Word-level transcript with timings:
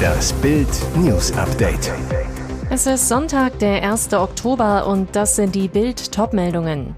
Das 0.00 0.32
Bild 0.34 0.68
News 0.96 1.32
Update. 1.36 1.92
Es 2.70 2.86
ist 2.86 3.08
Sonntag, 3.08 3.58
der 3.58 3.82
1. 3.82 4.12
Oktober 4.14 4.86
und 4.86 5.14
das 5.16 5.36
sind 5.36 5.54
die 5.54 5.68
Bild 5.68 6.12
Topmeldungen. 6.12 6.94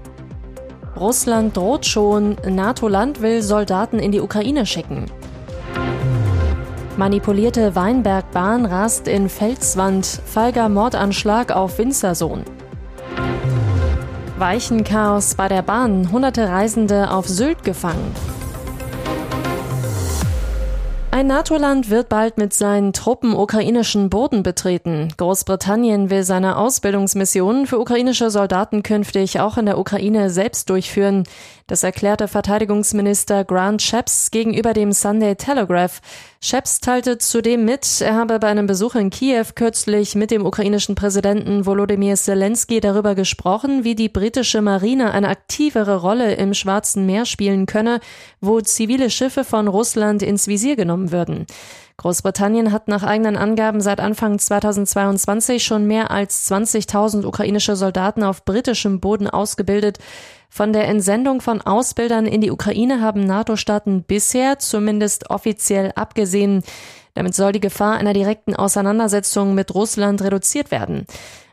Russland 0.99 1.57
droht 1.57 1.85
schon, 1.85 2.35
NATO-Land 2.47 3.21
will 3.21 3.41
Soldaten 3.41 3.99
in 3.99 4.11
die 4.11 4.21
Ukraine 4.21 4.65
schicken. 4.65 5.05
Manipulierte 6.95 7.75
Weinbergbahn 7.75 8.65
rast 8.65 9.07
in 9.07 9.27
Felswand, 9.27 10.05
feiger 10.05 10.69
Mordanschlag 10.69 11.51
auf 11.51 11.79
Winzersohn. 11.79 12.43
Weichenchaos 14.37 15.35
bei 15.35 15.47
der 15.47 15.61
Bahn, 15.61 16.11
hunderte 16.11 16.49
Reisende 16.49 17.09
auf 17.09 17.27
Sylt 17.27 17.63
gefangen. 17.63 18.13
Ein 21.13 21.27
NATO-Land 21.27 21.91
wird 21.91 22.09
bald 22.09 22.39
mit 22.39 22.55
seinen 22.55 22.91
Truppen 22.91 23.35
ukrainischen 23.35 24.09
Boden 24.09 24.41
betreten. 24.41 25.13
Großbritannien 25.15 26.09
will 26.09 26.23
seine 26.23 26.57
Ausbildungsmissionen 26.57 27.67
für 27.67 27.77
ukrainische 27.77 28.31
Soldaten 28.31 28.81
künftig 28.81 29.39
auch 29.39 29.59
in 29.59 29.67
der 29.67 29.77
Ukraine 29.77 30.31
selbst 30.31 30.71
durchführen. 30.71 31.25
Das 31.73 31.81
erklärte 31.81 32.27
Verteidigungsminister 32.27 33.45
Grant 33.45 33.81
Shapps 33.81 34.29
gegenüber 34.29 34.73
dem 34.73 34.91
Sunday 34.91 35.33
Telegraph. 35.33 36.01
Shapps 36.39 36.81
teilte 36.81 37.17
zudem 37.17 37.65
mit, 37.65 37.99
er 37.99 38.13
habe 38.13 38.37
bei 38.37 38.45
einem 38.45 38.67
Besuch 38.67 38.93
in 38.93 39.09
Kiew 39.09 39.45
kürzlich 39.55 40.13
mit 40.13 40.29
dem 40.29 40.45
ukrainischen 40.45 40.93
Präsidenten 40.93 41.65
Volodymyr 41.65 42.13
Zelensky 42.13 42.79
darüber 42.79 43.15
gesprochen, 43.15 43.83
wie 43.83 43.95
die 43.95 44.07
britische 44.07 44.61
Marine 44.61 45.15
eine 45.15 45.29
aktivere 45.29 45.99
Rolle 45.99 46.35
im 46.35 46.53
Schwarzen 46.53 47.07
Meer 47.07 47.25
spielen 47.25 47.65
könne, 47.65 48.01
wo 48.39 48.61
zivile 48.61 49.09
Schiffe 49.09 49.43
von 49.43 49.67
Russland 49.67 50.21
ins 50.21 50.47
Visier 50.47 50.75
genommen 50.75 51.11
würden. 51.11 51.47
Großbritannien 51.97 52.71
hat 52.71 52.87
nach 52.87 53.03
eigenen 53.03 53.37
Angaben 53.37 53.79
seit 53.79 53.99
Anfang 53.99 54.39
2022 54.39 55.63
schon 55.63 55.85
mehr 55.85 56.11
als 56.11 56.51
20.000 56.51 57.25
ukrainische 57.25 57.75
Soldaten 57.75 58.23
auf 58.23 58.45
britischem 58.45 58.99
Boden 58.99 59.29
ausgebildet. 59.29 59.99
Von 60.49 60.73
der 60.73 60.87
Entsendung 60.87 61.41
von 61.41 61.61
Ausbildern 61.61 62.25
in 62.25 62.41
die 62.41 62.51
Ukraine 62.51 63.01
haben 63.01 63.25
NATO-Staaten 63.25 64.03
bisher 64.03 64.59
zumindest 64.59 65.29
offiziell 65.29 65.91
abgesehen. 65.95 66.63
Damit 67.13 67.35
soll 67.35 67.51
die 67.51 67.59
Gefahr 67.59 67.97
einer 67.97 68.13
direkten 68.13 68.55
Auseinandersetzung 68.55 69.53
mit 69.53 69.73
Russland 69.73 70.21
reduziert 70.21 70.71
werden. 70.71 71.05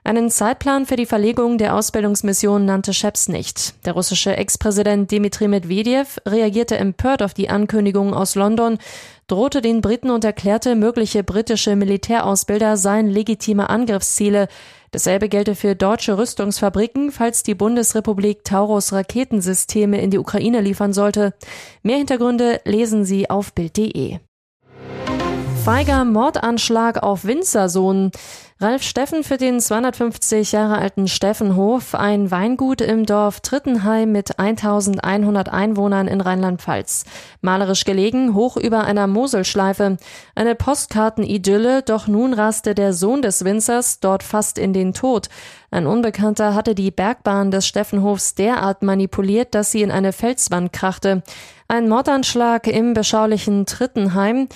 Einen 0.03 0.31
Zeitplan 0.31 0.87
für 0.87 0.97
die 0.97 1.05
Verlegung 1.05 1.59
der 1.59 1.75
Ausbildungsmission 1.75 2.65
nannte 2.65 2.95
Scheps 2.95 3.29
nicht. 3.29 3.75
Der 3.85 3.93
russische 3.93 4.35
Ex-Präsident 4.35 5.11
Dmitri 5.11 5.47
Medvedev 5.47 6.19
reagierte 6.27 6.79
empört 6.79 7.23
auf 7.23 7.35
die 7.35 7.51
Ankündigung 7.51 8.15
aus 8.15 8.35
London, 8.35 8.79
drohte 9.27 9.61
den 9.61 9.83
Briten 9.83 10.11
und 10.11 10.25
erklärte, 10.25 10.75
mögliche 10.75 11.23
britische 11.23 11.77
Militärausbilder 11.77 12.79
seien 12.79 13.09
legitime 13.09 13.69
Angriffsziele. 13.69 14.49
Dasselbe 14.91 15.29
gelte 15.29 15.55
für 15.55 15.77
deutsche 15.77 16.17
Rüstungsfabriken, 16.17 17.13
falls 17.13 17.43
die 17.43 17.55
Bundesrepublik 17.55 18.43
Taurus 18.43 18.93
Raketensysteme 18.95 20.01
in 20.01 20.11
die 20.11 20.19
Ukraine 20.19 20.63
liefern 20.63 20.95
sollte. 20.95 21.35
Mehr 21.83 21.99
Hintergründe 21.99 22.61
lesen 22.65 23.05
Sie 23.05 23.29
auf 23.29 23.53
Bild.de. 23.53 24.19
Feiger 25.65 26.07
Mordanschlag 26.07 27.03
auf 27.03 27.25
Winzersohn. 27.25 28.13
Ralf 28.61 28.83
Steffen 28.83 29.25
für 29.25 29.37
den 29.37 29.61
250 29.61 30.53
Jahre 30.53 30.79
alten 30.79 31.09
Steffenhof, 31.09 31.95
ein 31.95 32.31
Weingut 32.31 32.83
im 32.83 33.07
Dorf 33.07 33.41
Trittenheim 33.41 34.13
mit 34.13 34.39
1100 34.39 35.51
Einwohnern 35.51 36.09
in 36.09 36.21
Rheinland-Pfalz. 36.21 37.05
Malerisch 37.41 37.85
gelegen, 37.85 38.35
hoch 38.35 38.57
über 38.57 38.85
einer 38.85 39.07
Moselschleife. 39.07 39.97
Eine 40.35 40.55
Postkartenidylle, 40.55 41.83
doch 41.83 42.07
nun 42.07 42.35
raste 42.35 42.75
der 42.75 42.93
Sohn 42.93 43.23
des 43.23 43.45
Winzers 43.45 44.01
dort 44.01 44.23
fast 44.23 44.59
in 44.59 44.73
den 44.73 44.93
Tod. 44.93 45.29
Ein 45.71 45.87
Unbekannter 45.87 46.55
hatte 46.55 46.75
die 46.75 46.91
Bergbahn 46.91 47.51
des 47.51 47.67
Steffenhofs 47.67 48.35
derart 48.35 48.83
manipuliert, 48.83 49.55
dass 49.55 49.73
sie 49.73 49.83
in 49.83 49.91
eine 49.91 50.13
Felswand 50.13 50.73
krachte. 50.73 51.23
Ein 51.69 51.89
Mordanschlag 51.89 52.67
im 52.67 52.95
beschaulichen 52.95 53.65
Trittenheim. 53.65 54.49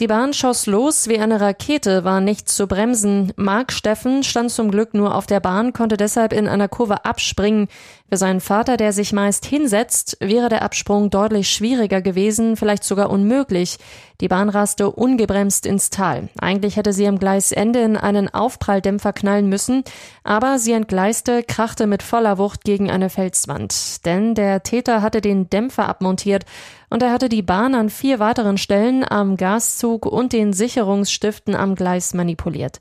Die 0.00 0.06
Bahn 0.06 0.32
schoss 0.32 0.64
los 0.64 1.08
wie 1.08 1.18
eine 1.18 1.42
Rakete, 1.42 2.04
war 2.04 2.22
nicht 2.22 2.48
zu 2.48 2.66
bremsen. 2.66 3.34
Mark 3.36 3.70
Steffen 3.70 4.22
stand 4.22 4.50
zum 4.50 4.70
Glück 4.70 4.94
nur 4.94 5.14
auf 5.14 5.26
der 5.26 5.40
Bahn, 5.40 5.74
konnte 5.74 5.98
deshalb 5.98 6.32
in 6.32 6.48
einer 6.48 6.68
Kurve 6.68 7.04
abspringen. 7.04 7.68
Für 8.10 8.16
seinen 8.16 8.40
Vater, 8.40 8.76
der 8.76 8.92
sich 8.92 9.12
meist 9.12 9.46
hinsetzt, 9.46 10.16
wäre 10.18 10.48
der 10.48 10.62
Absprung 10.62 11.10
deutlich 11.10 11.48
schwieriger 11.48 12.02
gewesen, 12.02 12.56
vielleicht 12.56 12.82
sogar 12.82 13.08
unmöglich. 13.08 13.78
Die 14.20 14.26
Bahn 14.26 14.48
raste 14.48 14.90
ungebremst 14.90 15.64
ins 15.64 15.90
Tal. 15.90 16.28
Eigentlich 16.40 16.76
hätte 16.76 16.92
sie 16.92 17.06
am 17.06 17.20
Gleisende 17.20 17.78
in 17.82 17.96
einen 17.96 18.28
Aufpralldämpfer 18.28 19.12
knallen 19.12 19.48
müssen, 19.48 19.84
aber 20.24 20.58
sie 20.58 20.72
entgleiste, 20.72 21.44
krachte 21.44 21.86
mit 21.86 22.02
voller 22.02 22.36
Wucht 22.36 22.64
gegen 22.64 22.90
eine 22.90 23.10
Felswand. 23.10 24.04
Denn 24.04 24.34
der 24.34 24.64
Täter 24.64 25.02
hatte 25.02 25.20
den 25.20 25.48
Dämpfer 25.48 25.88
abmontiert 25.88 26.46
und 26.88 27.04
er 27.04 27.12
hatte 27.12 27.28
die 27.28 27.42
Bahn 27.42 27.76
an 27.76 27.90
vier 27.90 28.18
weiteren 28.18 28.58
Stellen 28.58 29.04
am 29.08 29.36
Gaszug 29.36 30.04
und 30.04 30.32
den 30.32 30.52
Sicherungsstiften 30.52 31.54
am 31.54 31.76
Gleis 31.76 32.12
manipuliert. 32.12 32.80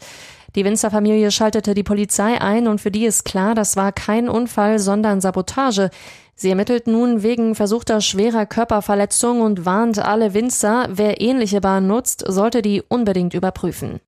Die 0.56 0.66
Winzerfamilie 0.66 1.32
schaltete 1.32 1.74
die 1.74 1.84
Polizei 1.84 2.42
ein 2.42 2.68
und 2.68 2.82
für 2.82 2.92
die 2.92 3.06
ist 3.06 3.24
klar, 3.24 3.56
das 3.56 3.76
war 3.76 3.92
kein 3.92 4.28
Unfall, 4.28 4.80
sondern 4.80 5.22
Sabotage. 5.22 5.90
Sie 6.36 6.50
ermittelt 6.50 6.88
nun 6.88 7.22
wegen 7.22 7.54
versuchter 7.54 8.02
schwerer 8.02 8.46
Körperverletzung 8.46 9.42
und 9.42 9.66
warnt 9.66 10.00
alle 10.00 10.34
Winzer, 10.34 10.88
wer 10.90 11.22
ähnliche 11.22 11.62
Bahn 11.62 11.86
nutzt, 11.88 12.24
sollte 12.28 12.62
die 12.62 12.82
unbedingt 12.82 13.34
überprüfen. 13.34 14.00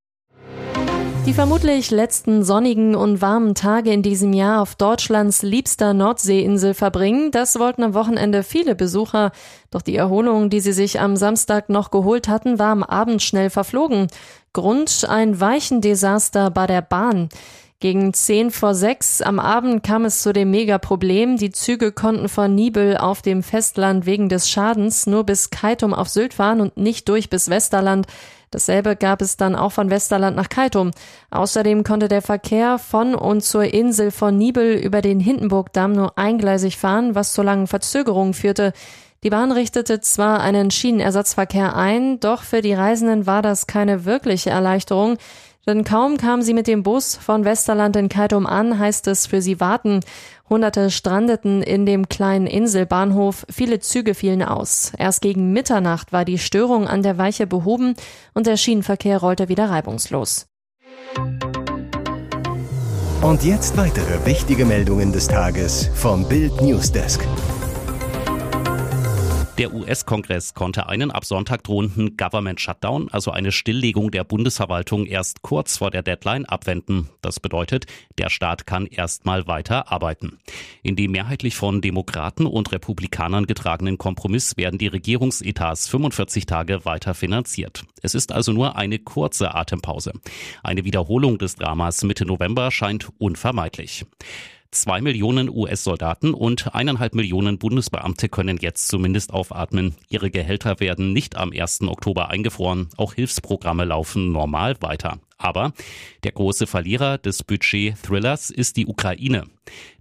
Die 1.27 1.33
vermutlich 1.33 1.91
letzten 1.91 2.43
sonnigen 2.43 2.95
und 2.95 3.21
warmen 3.21 3.53
Tage 3.53 3.91
in 3.91 4.01
diesem 4.01 4.33
Jahr 4.33 4.61
auf 4.61 4.75
Deutschlands 4.75 5.43
liebster 5.43 5.93
Nordseeinsel 5.93 6.73
verbringen, 6.73 7.29
das 7.29 7.59
wollten 7.59 7.83
am 7.83 7.93
Wochenende 7.93 8.41
viele 8.41 8.73
Besucher. 8.73 9.31
Doch 9.69 9.83
die 9.83 9.95
Erholung, 9.95 10.49
die 10.49 10.59
sie 10.59 10.73
sich 10.73 10.99
am 10.99 11.15
Samstag 11.15 11.69
noch 11.69 11.91
geholt 11.91 12.27
hatten, 12.27 12.57
war 12.57 12.71
am 12.71 12.83
Abend 12.83 13.21
schnell 13.21 13.51
verflogen. 13.51 14.07
Grund 14.51 15.05
ein 15.07 15.39
Weichendesaster 15.39 16.49
bei 16.49 16.65
der 16.65 16.81
Bahn. 16.81 17.29
Gegen 17.81 18.13
zehn 18.13 18.51
vor 18.51 18.75
sechs 18.75 19.21
am 19.21 19.39
Abend 19.39 19.83
kam 19.83 20.05
es 20.05 20.21
zu 20.21 20.33
dem 20.33 20.51
Megaproblem. 20.51 21.37
Die 21.37 21.51
Züge 21.51 21.91
konnten 21.91 22.29
von 22.29 22.53
Nibel 22.53 22.97
auf 22.97 23.23
dem 23.23 23.41
Festland 23.41 24.05
wegen 24.05 24.29
des 24.29 24.49
Schadens 24.49 25.07
nur 25.07 25.23
bis 25.23 25.49
Kaitum 25.49 25.93
auf 25.93 26.07
Sylt 26.07 26.35
fahren 26.35 26.61
und 26.61 26.77
nicht 26.77 27.09
durch 27.09 27.29
bis 27.29 27.49
Westerland. 27.49 28.05
Dasselbe 28.51 28.97
gab 28.97 29.21
es 29.21 29.37
dann 29.37 29.55
auch 29.55 29.71
von 29.71 29.89
Westerland 29.89 30.35
nach 30.35 30.49
Kaitum. 30.49 30.91
Außerdem 31.31 31.83
konnte 31.83 32.09
der 32.09 32.21
Verkehr 32.21 32.77
von 32.77 33.15
und 33.15 33.41
zur 33.41 33.63
Insel 33.63 34.11
von 34.11 34.37
Nibel 34.37 34.75
über 34.75 35.01
den 35.01 35.19
Hindenburgdamm 35.21 35.93
nur 35.93 36.17
eingleisig 36.17 36.77
fahren, 36.77 37.15
was 37.15 37.33
zu 37.33 37.41
langen 37.41 37.67
Verzögerungen 37.67 38.33
führte. 38.33 38.73
Die 39.23 39.29
Bahn 39.29 39.51
richtete 39.51 40.01
zwar 40.01 40.41
einen 40.41 40.71
Schienenersatzverkehr 40.71 41.75
ein, 41.75 42.19
doch 42.19 42.41
für 42.41 42.61
die 42.61 42.73
Reisenden 42.73 43.25
war 43.25 43.41
das 43.41 43.67
keine 43.67 44.03
wirkliche 44.03 44.49
Erleichterung. 44.49 45.17
Denn 45.67 45.83
kaum 45.83 46.17
kam 46.17 46.41
sie 46.41 46.53
mit 46.53 46.67
dem 46.67 46.81
Bus 46.83 47.15
von 47.15 47.45
Westerland 47.45 47.95
in 47.95 48.09
Kaitum 48.09 48.47
an, 48.47 48.79
heißt 48.79 49.07
es 49.07 49.27
für 49.27 49.41
sie 49.41 49.59
warten. 49.59 49.99
Hunderte 50.49 50.89
strandeten 50.89 51.61
in 51.61 51.85
dem 51.85 52.09
kleinen 52.09 52.47
Inselbahnhof, 52.47 53.45
viele 53.49 53.79
Züge 53.79 54.15
fielen 54.15 54.43
aus. 54.43 54.91
Erst 54.97 55.21
gegen 55.21 55.53
Mitternacht 55.53 56.11
war 56.11 56.25
die 56.25 56.39
Störung 56.39 56.87
an 56.87 57.03
der 57.03 57.17
Weiche 57.17 57.45
behoben 57.45 57.93
und 58.33 58.47
der 58.47 58.57
Schienenverkehr 58.57 59.19
rollte 59.19 59.49
wieder 59.49 59.69
reibungslos. 59.69 60.47
Und 63.21 63.43
jetzt 63.43 63.77
weitere 63.77 64.25
wichtige 64.25 64.65
Meldungen 64.65 65.13
des 65.13 65.27
Tages 65.27 65.91
vom 65.93 66.27
Bild 66.27 66.59
Newsdesk. 66.59 67.21
Der 69.57 69.73
US-Kongress 69.73 70.53
konnte 70.53 70.87
einen 70.87 71.11
ab 71.11 71.25
Sonntag 71.25 71.63
drohenden 71.63 72.15
Government 72.15 72.59
Shutdown, 72.61 73.09
also 73.11 73.31
eine 73.31 73.51
Stilllegung 73.51 74.09
der 74.09 74.23
Bundesverwaltung, 74.23 75.05
erst 75.05 75.41
kurz 75.41 75.77
vor 75.77 75.91
der 75.91 76.01
Deadline 76.03 76.45
abwenden. 76.45 77.09
Das 77.21 77.39
bedeutet, 77.39 77.85
der 78.17 78.29
Staat 78.29 78.65
kann 78.65 78.85
erstmal 78.87 79.47
weiter 79.47 79.91
arbeiten. 79.91 80.39
In 80.83 80.95
dem 80.95 81.11
mehrheitlich 81.11 81.55
von 81.55 81.81
Demokraten 81.81 82.45
und 82.45 82.71
Republikanern 82.71 83.45
getragenen 83.45 83.97
Kompromiss 83.97 84.55
werden 84.55 84.79
die 84.79 84.87
Regierungsetats 84.87 85.89
45 85.89 86.45
Tage 86.45 86.85
weiter 86.85 87.13
finanziert. 87.13 87.83
Es 88.01 88.15
ist 88.15 88.31
also 88.31 88.53
nur 88.53 88.77
eine 88.77 88.99
kurze 88.99 89.53
Atempause. 89.53 90.13
Eine 90.63 90.85
Wiederholung 90.85 91.37
des 91.37 91.55
Dramas 91.55 92.03
Mitte 92.03 92.25
November 92.25 92.71
scheint 92.71 93.09
unvermeidlich. 93.19 94.05
Zwei 94.73 95.01
Millionen 95.01 95.49
US-Soldaten 95.49 96.33
und 96.33 96.73
eineinhalb 96.73 97.13
Millionen 97.13 97.57
Bundesbeamte 97.57 98.29
können 98.29 98.57
jetzt 98.61 98.87
zumindest 98.87 99.33
aufatmen. 99.33 99.95
Ihre 100.07 100.31
Gehälter 100.31 100.79
werden 100.79 101.11
nicht 101.11 101.35
am 101.35 101.51
1. 101.51 101.81
Oktober 101.81 102.29
eingefroren. 102.29 102.87
Auch 102.95 103.13
Hilfsprogramme 103.13 103.83
laufen 103.83 104.31
normal 104.31 104.77
weiter. 104.79 105.19
Aber 105.41 105.73
der 106.23 106.33
große 106.33 106.67
Verlierer 106.67 107.17
des 107.17 107.43
Budget-Thrillers 107.43 108.51
ist 108.51 108.77
die 108.77 108.85
Ukraine. 108.85 109.45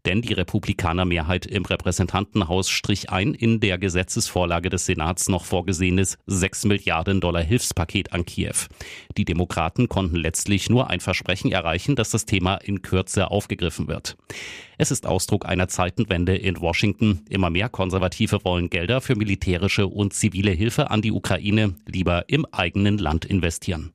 Denn 0.04 0.20
die 0.20 0.32
Republikanermehrheit 0.34 1.46
im 1.46 1.64
Repräsentantenhaus 1.64 2.68
strich 2.68 3.10
ein 3.10 3.34
in 3.34 3.60
der 3.60 3.78
Gesetzesvorlage 3.78 4.68
des 4.68 4.86
Senats 4.86 5.28
noch 5.28 5.44
vorgesehenes 5.44 6.18
6 6.26 6.66
Milliarden 6.66 7.20
Dollar 7.20 7.42
Hilfspaket 7.42 8.12
an 8.12 8.24
Kiew. 8.24 8.54
Die 9.16 9.24
Demokraten 9.24 9.88
konnten 9.88 10.16
letztlich 10.16 10.68
nur 10.68 10.90
ein 10.90 11.00
Versprechen 11.00 11.52
erreichen, 11.52 11.96
dass 11.96 12.10
das 12.10 12.26
Thema 12.26 12.56
in 12.56 12.82
Kürze 12.82 13.30
aufgegriffen 13.30 13.88
wird. 13.88 14.16
Es 14.76 14.90
ist 14.90 15.06
Ausdruck 15.06 15.46
einer 15.46 15.68
Zeitenwende 15.68 16.36
in 16.36 16.60
Washington. 16.60 17.24
Immer 17.28 17.50
mehr 17.50 17.68
Konservative 17.68 18.44
wollen 18.44 18.70
Gelder 18.70 19.00
für 19.00 19.16
militärische 19.16 19.86
und 19.86 20.12
zivile 20.12 20.52
Hilfe 20.52 20.90
an 20.90 21.02
die 21.02 21.12
Ukraine 21.12 21.74
lieber 21.86 22.24
im 22.28 22.46
eigenen 22.46 22.98
Land 22.98 23.24
investieren. 23.24 23.92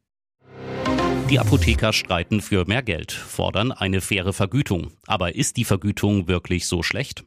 Die 1.27 1.39
Apotheker 1.39 1.91
streiten 1.91 2.39
für 2.39 2.65
mehr 2.65 2.83
Geld, 2.83 3.11
fordern 3.11 3.71
eine 3.71 3.99
faire 3.99 4.31
Vergütung. 4.31 4.91
Aber 5.07 5.33
ist 5.33 5.57
die 5.57 5.65
Vergütung 5.65 6.27
wirklich 6.27 6.67
so 6.67 6.83
schlecht? 6.83 7.23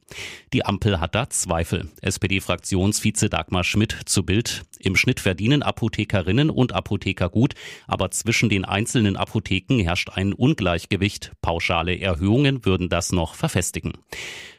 Die 0.53 0.65
Ampel 0.65 1.01
hat 1.01 1.17
da 1.17 1.29
Zweifel. 1.29 1.91
SPD-Fraktionsvize 2.01 3.29
Dagmar 3.29 3.65
Schmidt 3.65 3.97
zu 4.07 4.23
Bild. 4.23 4.63
Im 4.79 4.95
Schnitt 4.95 5.19
verdienen 5.19 5.65
Apothekerinnen 5.65 6.49
und 6.49 6.75
Apotheker 6.75 7.29
gut, 7.29 7.55
aber 7.89 8.13
zwischen 8.13 8.49
den 8.49 8.65
einzelnen 8.65 9.17
Apotheken 9.17 9.81
herrscht 9.81 10.11
ein 10.11 10.33
Ungleichgewicht. 10.33 11.33
Pauschale 11.43 11.99
Erhöhungen 11.99 12.65
würden 12.65 12.89
das 12.89 13.11
noch 13.11 13.35
verfestigen. 13.35 13.95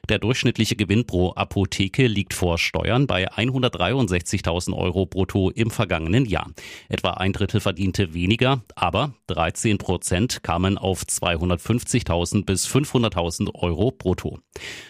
Der 0.09 0.17
durchschnittliche 0.17 0.75
Gewinn 0.75 1.05
pro 1.05 1.33
Apotheke 1.35 2.07
liegt 2.07 2.33
vor 2.33 2.57
Steuern 2.57 3.05
bei 3.05 3.31
163.000 3.31 4.75
Euro 4.75 5.05
brutto 5.05 5.51
im 5.51 5.69
vergangenen 5.69 6.25
Jahr. 6.25 6.49
Etwa 6.89 7.11
ein 7.11 7.31
Drittel 7.31 7.59
verdiente 7.59 8.15
weniger, 8.15 8.63
aber 8.75 9.13
13 9.27 9.77
Prozent 9.77 10.41
kamen 10.41 10.79
auf 10.79 11.03
250.000 11.03 12.43
bis 12.43 12.67
500.000 12.67 13.53
Euro 13.53 13.91
brutto. 13.91 14.39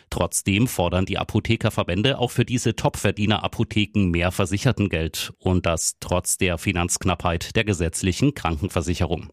Trotzdem 0.09 0.67
fordern 0.67 1.05
die 1.05 1.17
Apothekerverbände 1.17 2.17
auch 2.17 2.31
für 2.31 2.45
diese 2.45 2.75
Topverdiener-Apotheken 2.75 4.09
mehr 4.09 4.31
Versichertengeld 4.31 5.33
und 5.37 5.65
das 5.65 5.97
trotz 5.99 6.37
der 6.37 6.57
Finanzknappheit 6.57 7.55
der 7.55 7.63
gesetzlichen 7.63 8.33
Krankenversicherung. 8.33 9.27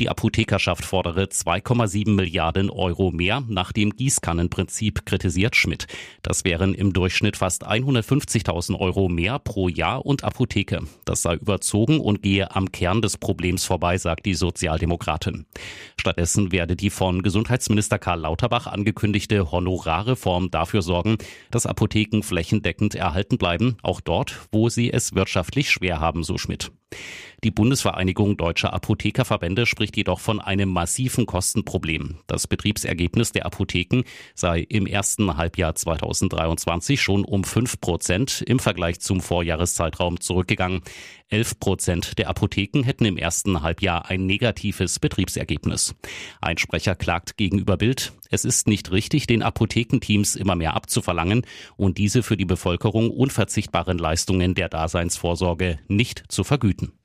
Die 0.00 0.08
Apothekerschaft 0.08 0.84
fordere 0.84 1.24
2,7 1.24 2.10
Milliarden 2.10 2.70
Euro 2.70 3.10
mehr 3.10 3.42
nach 3.48 3.72
dem 3.72 3.90
Gießkannenprinzip, 3.90 5.04
kritisiert 5.10 5.56
Schmidt. 5.56 5.88
Das 6.22 6.44
wären 6.44 6.72
im 6.72 6.92
Durchschnitt 6.92 7.36
fast 7.36 7.66
150.000 7.66 8.78
Euro 8.78 9.08
mehr 9.08 9.40
pro 9.40 9.68
Jahr 9.68 10.06
und 10.06 10.22
Apotheke. 10.22 10.82
Das 11.04 11.22
sei 11.22 11.34
überzogen 11.34 11.98
und 11.98 12.22
gehe 12.22 12.54
am 12.54 12.70
Kern 12.70 13.02
des 13.02 13.16
Problems 13.16 13.64
vorbei, 13.64 13.98
sagt 13.98 14.24
die 14.24 14.34
Sozialdemokratin. 14.34 15.46
Stattdessen 15.98 16.52
werde 16.52 16.76
die 16.76 16.90
von 16.90 17.22
Gesundheitsminister 17.22 17.98
Karl 17.98 18.20
Lauterbach 18.20 18.68
angekündigte 18.68 19.50
Honorarreform 19.50 20.52
dafür 20.52 20.82
sorgen, 20.82 21.18
dass 21.50 21.66
Apotheken 21.66 22.22
flächendeckend 22.22 22.94
erhalten 22.94 23.36
bleiben, 23.36 23.76
auch 23.82 24.00
dort, 24.00 24.38
wo 24.52 24.68
sie 24.68 24.92
es 24.92 25.16
wirtschaftlich 25.16 25.70
schwer 25.72 25.98
haben, 25.98 26.22
so 26.22 26.38
Schmidt. 26.38 26.70
Die 27.42 27.50
Bundesvereinigung 27.50 28.36
Deutscher 28.36 28.74
Apothekerverbände 28.74 29.64
spricht 29.64 29.96
jedoch 29.96 30.20
von 30.20 30.40
einem 30.40 30.68
massiven 30.68 31.24
Kostenproblem. 31.24 32.18
Das 32.26 32.46
Betriebsergebnis 32.46 33.32
der 33.32 33.46
Apotheken 33.46 34.02
sei 34.34 34.60
im 34.60 34.86
ersten 34.86 35.36
Halbjahr 35.38 35.74
2023 35.74 37.00
schon 37.00 37.24
um 37.24 37.44
fünf 37.44 37.80
Prozent 37.80 38.42
im 38.46 38.58
Vergleich 38.58 39.00
zum 39.00 39.22
Vorjahreszeitraum 39.22 40.20
zurückgegangen. 40.20 40.82
Elf 41.30 41.58
Prozent 41.60 42.18
der 42.18 42.28
Apotheken 42.28 42.82
hätten 42.82 43.04
im 43.04 43.16
ersten 43.16 43.62
Halbjahr 43.62 44.10
ein 44.10 44.26
negatives 44.26 44.98
Betriebsergebnis. 44.98 45.94
Ein 46.40 46.58
Sprecher 46.58 46.96
klagt 46.96 47.36
gegenüber 47.36 47.76
Bild, 47.76 48.12
es 48.30 48.44
ist 48.44 48.66
nicht 48.66 48.90
richtig, 48.90 49.26
den 49.28 49.42
Apothekenteams 49.42 50.36
immer 50.36 50.56
mehr 50.56 50.74
abzuverlangen 50.74 51.46
und 51.76 51.98
diese 51.98 52.24
für 52.24 52.36
die 52.36 52.44
Bevölkerung 52.44 53.10
unverzichtbaren 53.10 53.98
Leistungen 53.98 54.54
der 54.54 54.68
Daseinsvorsorge 54.68 55.78
nicht 55.88 56.24
zu 56.28 56.42
vergüten. 56.42 56.99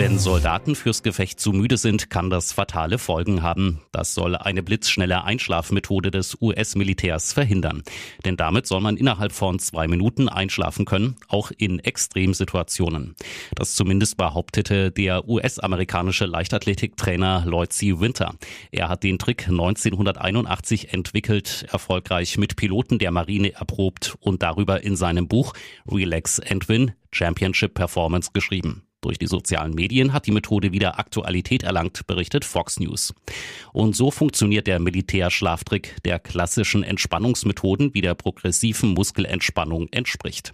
Wenn 0.00 0.18
Soldaten 0.18 0.76
fürs 0.76 1.02
Gefecht 1.02 1.40
zu 1.40 1.52
müde 1.52 1.76
sind, 1.76 2.08
kann 2.08 2.30
das 2.30 2.54
fatale 2.54 2.96
Folgen 2.96 3.42
haben. 3.42 3.82
Das 3.92 4.14
soll 4.14 4.34
eine 4.34 4.62
blitzschnelle 4.62 5.24
Einschlafmethode 5.24 6.10
des 6.10 6.40
US-Militärs 6.40 7.34
verhindern. 7.34 7.82
Denn 8.24 8.38
damit 8.38 8.66
soll 8.66 8.80
man 8.80 8.96
innerhalb 8.96 9.32
von 9.32 9.58
zwei 9.58 9.88
Minuten 9.88 10.30
einschlafen 10.30 10.86
können, 10.86 11.16
auch 11.28 11.50
in 11.54 11.80
Extremsituationen. 11.80 13.14
Das 13.54 13.74
zumindest 13.74 14.16
behauptete 14.16 14.90
der 14.90 15.28
US-amerikanische 15.28 16.24
Leichtathletiktrainer 16.24 17.44
Lloyd 17.44 17.74
C. 17.74 18.00
Winter. 18.00 18.36
Er 18.70 18.88
hat 18.88 19.02
den 19.02 19.18
Trick 19.18 19.48
1981 19.48 20.94
entwickelt, 20.94 21.66
erfolgreich 21.70 22.38
mit 22.38 22.56
Piloten 22.56 22.98
der 22.98 23.10
Marine 23.10 23.52
erprobt 23.52 24.16
und 24.20 24.42
darüber 24.42 24.82
in 24.82 24.96
seinem 24.96 25.28
Buch 25.28 25.52
Relax 25.86 26.40
and 26.40 26.70
Win 26.70 26.92
Championship 27.12 27.74
Performance 27.74 28.30
geschrieben. 28.32 28.86
Durch 29.02 29.18
die 29.18 29.26
sozialen 29.26 29.74
Medien 29.74 30.12
hat 30.12 30.26
die 30.26 30.32
Methode 30.32 30.72
wieder 30.72 30.98
Aktualität 30.98 31.62
erlangt, 31.62 32.06
berichtet 32.06 32.44
Fox 32.44 32.78
News. 32.78 33.14
Und 33.72 33.96
so 33.96 34.10
funktioniert 34.10 34.66
der 34.66 34.78
Militärschlaftrick 34.78 35.96
der 36.04 36.18
klassischen 36.18 36.82
Entspannungsmethoden 36.82 37.94
wie 37.94 38.02
der 38.02 38.14
progressiven 38.14 38.90
Muskelentspannung 38.90 39.88
entspricht. 39.90 40.52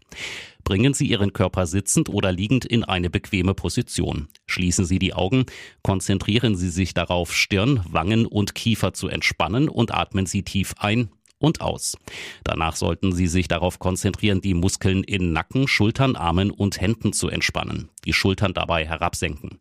Bringen 0.62 0.94
Sie 0.94 1.06
Ihren 1.06 1.32
Körper 1.32 1.66
sitzend 1.66 2.08
oder 2.08 2.32
liegend 2.32 2.64
in 2.64 2.84
eine 2.84 3.10
bequeme 3.10 3.54
Position. 3.54 4.28
Schließen 4.46 4.84
Sie 4.84 4.98
die 4.98 5.14
Augen, 5.14 5.46
konzentrieren 5.82 6.56
Sie 6.56 6.70
sich 6.70 6.94
darauf, 6.94 7.32
Stirn, 7.32 7.84
Wangen 7.88 8.26
und 8.26 8.54
Kiefer 8.54 8.92
zu 8.92 9.08
entspannen 9.08 9.68
und 9.68 9.92
atmen 9.94 10.26
Sie 10.26 10.42
tief 10.42 10.74
ein 10.78 11.08
und 11.38 11.60
aus. 11.60 11.96
Danach 12.44 12.76
sollten 12.76 13.12
Sie 13.12 13.26
sich 13.26 13.48
darauf 13.48 13.78
konzentrieren, 13.78 14.40
die 14.40 14.54
Muskeln 14.54 15.04
in 15.04 15.32
Nacken, 15.32 15.68
Schultern, 15.68 16.16
Armen 16.16 16.50
und 16.50 16.80
Händen 16.80 17.12
zu 17.12 17.28
entspannen. 17.28 17.88
Die 18.04 18.12
Schultern 18.12 18.54
dabei 18.54 18.86
herabsenken. 18.86 19.58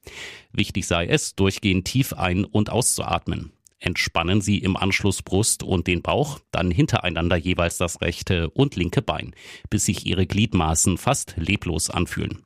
Wichtig 0.52 0.88
sei 0.88 1.06
es, 1.08 1.36
durchgehend 1.36 1.86
tief 1.86 2.14
ein- 2.14 2.46
und 2.46 2.70
auszuatmen. 2.70 3.52
Entspannen 3.86 4.42
Sie 4.42 4.58
im 4.58 4.76
Anschluss 4.76 5.22
Brust 5.22 5.62
und 5.62 5.86
den 5.86 6.02
Bauch, 6.02 6.40
dann 6.50 6.72
hintereinander 6.72 7.36
jeweils 7.36 7.78
das 7.78 8.02
rechte 8.02 8.50
und 8.50 8.76
linke 8.76 9.04
Bein, 9.04 9.36
bis 9.70 9.86
sich 9.86 10.08
Ihre 10.08 10.26
Gliedmaßen 10.26 10.98
fast 10.98 11.36
leblos 11.38 11.92
anfühlen. 11.92 12.40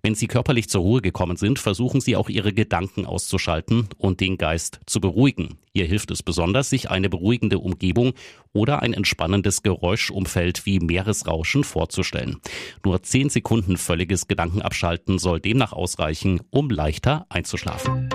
Wenn 0.00 0.14
Sie 0.14 0.28
körperlich 0.28 0.70
zur 0.70 0.80
Ruhe 0.80 1.02
gekommen 1.02 1.36
sind, 1.36 1.58
versuchen 1.58 2.00
Sie 2.00 2.16
auch 2.16 2.30
Ihre 2.30 2.54
Gedanken 2.54 3.04
auszuschalten 3.04 3.90
und 3.98 4.20
den 4.20 4.38
Geist 4.38 4.80
zu 4.86 4.98
beruhigen. 4.98 5.58
Hier 5.74 5.84
hilft 5.84 6.10
es 6.10 6.22
besonders, 6.22 6.70
sich 6.70 6.88
eine 6.88 7.10
beruhigende 7.10 7.58
Umgebung 7.58 8.14
oder 8.54 8.80
ein 8.80 8.94
entspannendes 8.94 9.62
Geräuschumfeld 9.62 10.64
wie 10.64 10.80
Meeresrauschen 10.80 11.64
vorzustellen. 11.64 12.40
Nur 12.82 13.02
zehn 13.02 13.28
Sekunden 13.28 13.76
völliges 13.76 14.26
Gedankenabschalten 14.26 15.18
soll 15.18 15.38
demnach 15.38 15.74
ausreichen, 15.74 16.40
um 16.50 16.70
leichter 16.70 17.26
einzuschlafen. 17.28 18.08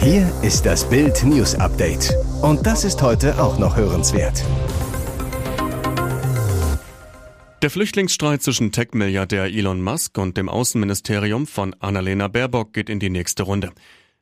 Hier 0.00 0.32
ist 0.42 0.64
das 0.64 0.88
Bild 0.88 1.24
News 1.24 1.56
Update. 1.56 2.14
Und 2.40 2.64
das 2.64 2.84
ist 2.84 3.02
heute 3.02 3.42
auch 3.42 3.58
noch 3.58 3.76
hörenswert. 3.76 4.44
Der 7.62 7.68
Flüchtlingsstreit 7.68 8.40
zwischen 8.40 8.70
Tech-Milliardär 8.70 9.46
Elon 9.46 9.82
Musk 9.82 10.16
und 10.16 10.36
dem 10.36 10.48
Außenministerium 10.48 11.48
von 11.48 11.74
Annalena 11.80 12.28
Baerbock 12.28 12.72
geht 12.72 12.88
in 12.88 13.00
die 13.00 13.10
nächste 13.10 13.42
Runde. 13.42 13.72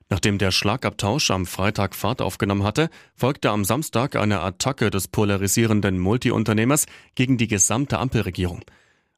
Nachdem 0.09 0.39
der 0.39 0.51
Schlagabtausch 0.51 1.31
am 1.31 1.45
Freitag 1.45 1.95
Fahrt 1.95 2.23
aufgenommen 2.23 2.63
hatte, 2.63 2.89
folgte 3.15 3.51
am 3.51 3.67
Samstag 3.67 4.17
eine 4.17 4.41
Attacke 4.41 4.89
des 4.89 5.09
polarisierenden 5.09 5.99
Multiunternehmers 5.99 6.87
gegen 7.15 7.37
die 7.37 7.49
gesamte 7.49 7.99
Ampelregierung. 7.99 8.63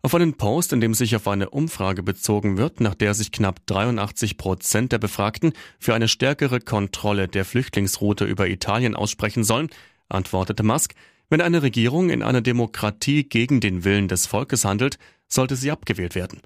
Auf 0.01 0.15
einen 0.15 0.35
Post, 0.35 0.73
in 0.73 0.81
dem 0.81 0.95
sich 0.95 1.17
auf 1.17 1.27
eine 1.27 1.51
Umfrage 1.51 2.05
bezogen 2.05 2.57
wird, 2.57 2.81
nach 2.81 2.95
der 2.95 3.15
sich 3.15 3.33
knapp 3.33 3.67
83 3.67 4.37
Prozent 4.37 4.93
der 4.93 4.99
Befragten 4.99 5.53
für 5.81 5.93
eine 5.95 6.07
stärkere 6.07 6.61
Kontrolle 6.61 7.27
der 7.27 7.45
Flüchtlingsroute 7.45 8.25
über 8.25 8.49
Italien 8.49 8.95
aussprechen 8.95 9.43
sollen, 9.43 9.71
antwortete 10.09 10.63
Musk, 10.63 10.95
wenn 11.31 11.41
eine 11.41 11.63
Regierung 11.63 12.11
in 12.11 12.23
einer 12.23 12.41
Demokratie 12.41 13.25
gegen 13.25 13.61
den 13.61 13.85
Willen 13.85 14.07
des 14.07 14.27
Volkes 14.27 14.65
handelt, 14.65 14.99
sollte 15.27 15.57
sie 15.57 15.71
abgewählt 15.71 16.15
werden. 16.15 16.41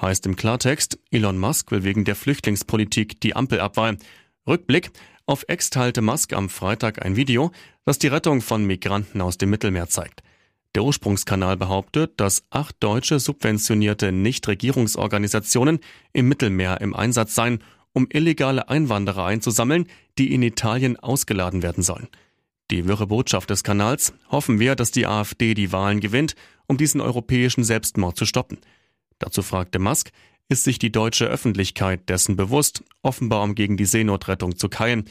Heißt 0.00 0.26
im 0.26 0.36
Klartext, 0.36 0.98
Elon 1.10 1.38
Musk 1.38 1.70
will 1.70 1.84
wegen 1.84 2.04
der 2.04 2.16
Flüchtlingspolitik 2.16 3.20
die 3.20 3.34
Ampel 3.34 3.60
abweihen. 3.60 3.98
Rückblick, 4.46 4.90
auf 5.24 5.44
Ex 5.48 5.70
teilte 5.70 6.02
Musk 6.02 6.32
am 6.32 6.48
Freitag 6.48 7.04
ein 7.04 7.16
Video, 7.16 7.52
das 7.84 7.98
die 7.98 8.08
Rettung 8.08 8.40
von 8.40 8.64
Migranten 8.64 9.20
aus 9.20 9.38
dem 9.38 9.50
Mittelmeer 9.50 9.88
zeigt. 9.88 10.22
Der 10.74 10.84
Ursprungskanal 10.84 11.56
behauptet, 11.56 12.12
dass 12.18 12.42
acht 12.50 12.76
deutsche 12.80 13.18
subventionierte 13.18 14.12
Nichtregierungsorganisationen 14.12 15.80
im 16.12 16.28
Mittelmeer 16.28 16.80
im 16.80 16.94
Einsatz 16.94 17.34
seien, 17.34 17.62
um 17.92 18.06
illegale 18.12 18.68
Einwanderer 18.68 19.24
einzusammeln, 19.24 19.86
die 20.18 20.32
in 20.32 20.42
Italien 20.42 20.96
ausgeladen 20.98 21.62
werden 21.62 21.82
sollen. 21.82 22.08
Die 22.70 22.86
wirre 22.86 23.06
Botschaft 23.06 23.48
des 23.48 23.64
Kanals 23.64 24.12
hoffen 24.30 24.60
wir, 24.60 24.76
dass 24.76 24.90
die 24.90 25.06
AfD 25.06 25.54
die 25.54 25.72
Wahlen 25.72 26.00
gewinnt, 26.00 26.34
um 26.66 26.76
diesen 26.76 27.00
europäischen 27.00 27.64
Selbstmord 27.64 28.16
zu 28.16 28.26
stoppen. 28.26 28.58
Dazu 29.18 29.42
fragte 29.42 29.78
Musk, 29.78 30.10
ist 30.50 30.64
sich 30.64 30.78
die 30.78 30.92
deutsche 30.92 31.26
Öffentlichkeit 31.26 32.08
dessen 32.08 32.36
bewusst, 32.36 32.82
offenbar 33.02 33.42
um 33.42 33.54
gegen 33.54 33.76
die 33.76 33.84
Seenotrettung 33.84 34.56
zu 34.56 34.68
keilen. 34.68 35.08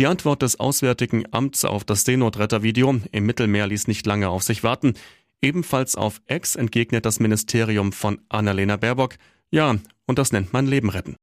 Die 0.00 0.06
Antwort 0.06 0.40
des 0.40 0.58
Auswärtigen 0.58 1.24
Amts 1.30 1.66
auf 1.66 1.84
das 1.84 2.04
Seenotrettervideo 2.04 3.00
im 3.12 3.26
Mittelmeer 3.26 3.66
ließ 3.66 3.86
nicht 3.86 4.06
lange 4.06 4.30
auf 4.30 4.42
sich 4.42 4.62
warten. 4.62 4.94
Ebenfalls 5.42 5.94
auf 5.94 6.22
Ex 6.24 6.56
entgegnet 6.56 7.04
das 7.04 7.20
Ministerium 7.20 7.92
von 7.92 8.18
Annalena 8.30 8.78
Baerbock, 8.78 9.16
ja, 9.50 9.76
und 10.06 10.18
das 10.18 10.32
nennt 10.32 10.54
man 10.54 10.66
Leben 10.66 10.88
retten. 10.88 11.16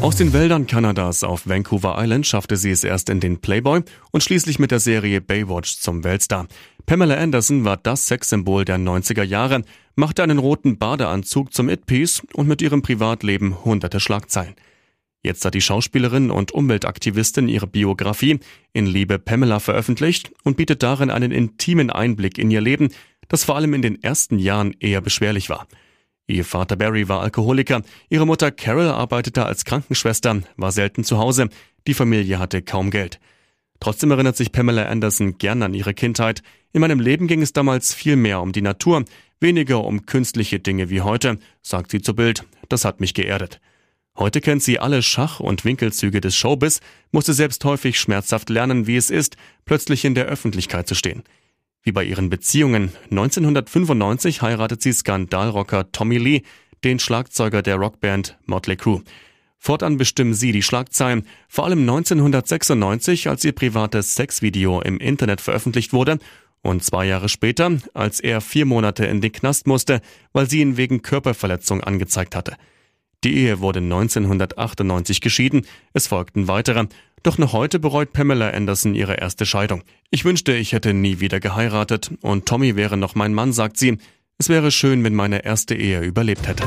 Aus 0.00 0.16
den 0.16 0.32
Wäldern 0.32 0.66
Kanadas 0.66 1.22
auf 1.22 1.46
Vancouver 1.46 1.94
Island 1.96 2.26
schaffte 2.26 2.56
sie 2.56 2.72
es 2.72 2.82
erst 2.82 3.08
in 3.08 3.20
den 3.20 3.40
Playboy 3.40 3.82
und 4.10 4.24
schließlich 4.24 4.58
mit 4.58 4.72
der 4.72 4.80
Serie 4.80 5.20
Baywatch 5.20 5.78
zum 5.78 6.02
Weltstar. 6.02 6.48
Pamela 6.86 7.14
Anderson 7.14 7.64
war 7.64 7.76
das 7.76 8.08
Sexsymbol 8.08 8.64
der 8.64 8.78
90er 8.78 9.22
Jahre, 9.22 9.62
machte 9.94 10.24
einen 10.24 10.40
roten 10.40 10.76
Badeanzug 10.76 11.54
zum 11.54 11.68
It-Piece 11.68 12.24
und 12.32 12.48
mit 12.48 12.62
ihrem 12.62 12.82
Privatleben 12.82 13.64
hunderte 13.64 14.00
Schlagzeilen. 14.00 14.56
Jetzt 15.24 15.42
hat 15.46 15.54
die 15.54 15.62
Schauspielerin 15.62 16.30
und 16.30 16.52
Umweltaktivistin 16.52 17.48
ihre 17.48 17.66
Biografie 17.66 18.40
in 18.74 18.84
Liebe 18.84 19.18
Pamela 19.18 19.58
veröffentlicht 19.58 20.30
und 20.44 20.58
bietet 20.58 20.82
darin 20.82 21.10
einen 21.10 21.32
intimen 21.32 21.88
Einblick 21.88 22.36
in 22.36 22.50
ihr 22.50 22.60
Leben, 22.60 22.90
das 23.28 23.42
vor 23.42 23.56
allem 23.56 23.72
in 23.72 23.80
den 23.80 24.02
ersten 24.02 24.38
Jahren 24.38 24.74
eher 24.80 25.00
beschwerlich 25.00 25.48
war. 25.48 25.66
Ihr 26.26 26.44
Vater 26.44 26.76
Barry 26.76 27.08
war 27.08 27.22
Alkoholiker, 27.22 27.80
ihre 28.10 28.26
Mutter 28.26 28.50
Carol 28.50 28.88
arbeitete 28.88 29.46
als 29.46 29.64
Krankenschwester, 29.64 30.42
war 30.58 30.72
selten 30.72 31.04
zu 31.04 31.16
Hause, 31.16 31.48
die 31.86 31.94
Familie 31.94 32.38
hatte 32.38 32.60
kaum 32.60 32.90
Geld. 32.90 33.18
Trotzdem 33.80 34.10
erinnert 34.10 34.36
sich 34.36 34.52
Pamela 34.52 34.86
Anderson 34.88 35.38
gern 35.38 35.62
an 35.62 35.72
ihre 35.72 35.94
Kindheit. 35.94 36.42
In 36.74 36.82
meinem 36.82 37.00
Leben 37.00 37.28
ging 37.28 37.40
es 37.40 37.54
damals 37.54 37.94
viel 37.94 38.16
mehr 38.16 38.42
um 38.42 38.52
die 38.52 38.62
Natur, 38.62 39.06
weniger 39.40 39.84
um 39.84 40.04
künstliche 40.04 40.60
Dinge 40.60 40.90
wie 40.90 41.00
heute, 41.00 41.38
sagt 41.62 41.92
sie 41.92 42.02
zu 42.02 42.14
Bild. 42.14 42.44
Das 42.68 42.84
hat 42.84 43.00
mich 43.00 43.14
geerdet. 43.14 43.60
Heute 44.16 44.40
kennt 44.40 44.62
sie 44.62 44.78
alle 44.78 45.02
Schach- 45.02 45.40
und 45.40 45.64
Winkelzüge 45.64 46.20
des 46.20 46.36
Showbiz, 46.36 46.80
musste 47.10 47.32
selbst 47.32 47.64
häufig 47.64 47.98
schmerzhaft 47.98 48.48
lernen, 48.48 48.86
wie 48.86 48.96
es 48.96 49.10
ist, 49.10 49.36
plötzlich 49.64 50.04
in 50.04 50.14
der 50.14 50.26
Öffentlichkeit 50.26 50.86
zu 50.86 50.94
stehen. 50.94 51.24
Wie 51.82 51.90
bei 51.90 52.04
ihren 52.04 52.30
Beziehungen. 52.30 52.92
1995 53.10 54.40
heiratet 54.40 54.82
sie 54.82 54.92
Skandalrocker 54.92 55.90
Tommy 55.90 56.18
Lee, 56.18 56.42
den 56.84 57.00
Schlagzeuger 57.00 57.60
der 57.62 57.76
Rockband 57.76 58.38
Motley 58.46 58.76
Crue. 58.76 59.02
Fortan 59.58 59.96
bestimmen 59.96 60.34
sie 60.34 60.52
die 60.52 60.62
Schlagzeilen, 60.62 61.26
vor 61.48 61.64
allem 61.64 61.80
1996, 61.80 63.28
als 63.28 63.44
ihr 63.44 63.52
privates 63.52 64.14
Sexvideo 64.14 64.80
im 64.80 64.98
Internet 64.98 65.40
veröffentlicht 65.40 65.92
wurde 65.92 66.18
und 66.62 66.84
zwei 66.84 67.06
Jahre 67.06 67.28
später, 67.28 67.78
als 67.94 68.20
er 68.20 68.40
vier 68.40 68.64
Monate 68.64 69.06
in 69.06 69.20
den 69.20 69.32
Knast 69.32 69.66
musste, 69.66 70.00
weil 70.32 70.48
sie 70.48 70.60
ihn 70.60 70.76
wegen 70.76 71.02
Körperverletzung 71.02 71.82
angezeigt 71.82 72.36
hatte. 72.36 72.56
Die 73.24 73.36
Ehe 73.38 73.60
wurde 73.60 73.80
1998 73.80 75.22
geschieden, 75.22 75.66
es 75.94 76.06
folgten 76.06 76.46
weitere, 76.46 76.86
doch 77.22 77.38
noch 77.38 77.54
heute 77.54 77.78
bereut 77.78 78.12
Pamela 78.12 78.50
Anderson 78.50 78.94
ihre 78.94 79.14
erste 79.14 79.46
Scheidung. 79.46 79.82
Ich 80.10 80.26
wünschte, 80.26 80.54
ich 80.54 80.72
hätte 80.72 80.92
nie 80.92 81.20
wieder 81.20 81.40
geheiratet 81.40 82.10
und 82.20 82.44
Tommy 82.44 82.76
wäre 82.76 82.98
noch 82.98 83.14
mein 83.14 83.32
Mann, 83.32 83.54
sagt 83.54 83.78
sie. 83.78 83.96
Es 84.36 84.50
wäre 84.50 84.70
schön, 84.70 85.02
wenn 85.04 85.14
meine 85.14 85.42
erste 85.42 85.74
Ehe 85.74 86.00
überlebt 86.02 86.46
hätte. 86.46 86.64